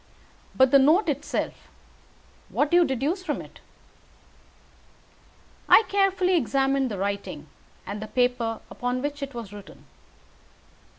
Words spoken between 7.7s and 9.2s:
and the paper upon